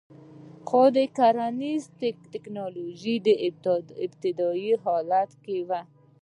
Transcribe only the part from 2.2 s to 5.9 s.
ټکنالوژي په ابتدايي حالت کې وه